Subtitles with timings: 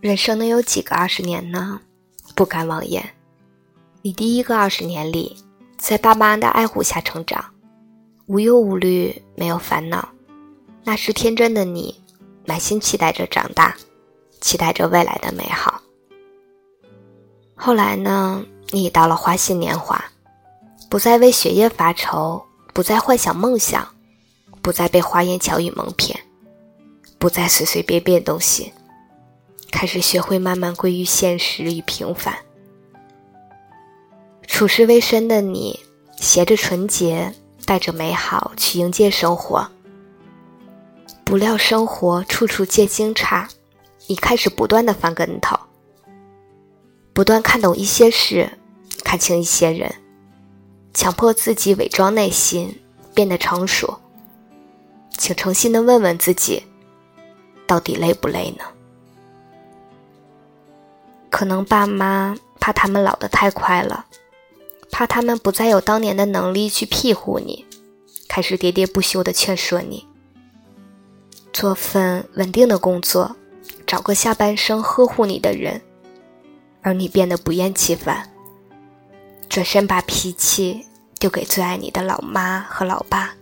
[0.00, 1.80] 人生能有几个二十年呢？
[2.34, 3.02] 不敢妄言。
[4.02, 5.36] 你第一个二十年里，
[5.78, 7.44] 在爸妈的爱护下成长，
[8.26, 10.08] 无忧无虑，没有烦恼。
[10.84, 12.00] 那时天真的你，
[12.44, 13.74] 满心期待着长大，
[14.40, 15.80] 期待着未来的美好。
[17.54, 18.44] 后来呢？
[18.70, 20.04] 你到了花心年华，
[20.90, 22.44] 不再为学业发愁，
[22.74, 23.88] 不再幻想梦想，
[24.60, 26.18] 不再被花言巧语蒙骗，
[27.16, 28.70] 不再随随便便动心。
[29.70, 32.36] 开始学会慢慢归于现实与平凡。
[34.46, 35.78] 处世未深的你，
[36.18, 37.34] 携着纯洁，
[37.66, 39.68] 带着美好去迎接生活。
[41.24, 43.46] 不料生活处处皆惊诧，
[44.06, 45.58] 你开始不断的翻跟头，
[47.12, 48.48] 不断看懂一些事，
[49.04, 49.92] 看清一些人，
[50.94, 52.80] 强迫自己伪装内心，
[53.12, 53.98] 变得成熟。
[55.18, 56.62] 请诚心的问问自己，
[57.66, 58.64] 到底累不累呢？
[61.36, 64.06] 可能爸妈怕他们老得太快了，
[64.90, 67.66] 怕他们不再有当年的能力去庇护你，
[68.26, 70.06] 开始喋喋不休的劝说你
[71.52, 73.36] 做份稳定的工作，
[73.86, 75.82] 找个下半生呵护你的人，
[76.80, 78.32] 而你变得不厌其烦，
[79.46, 80.86] 转身把脾气
[81.18, 83.34] 丢给最爱你的老妈和老爸。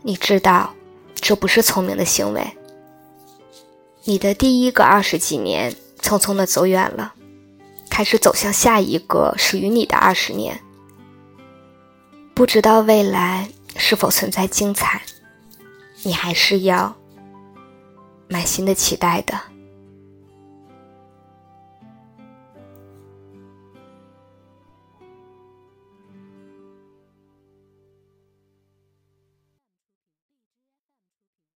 [0.00, 0.72] 你知道，
[1.14, 2.42] 这不是聪明的行为。
[4.04, 5.76] 你的第一个二十几年。
[6.02, 7.14] 匆匆的走远了，
[7.88, 10.60] 开始走向下一个属于你的二十年。
[12.34, 15.02] 不知道未来是否存在精彩，
[16.02, 16.96] 你还是要
[18.28, 19.51] 满心的期待的。